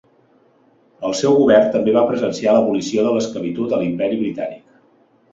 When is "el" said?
1.09-1.11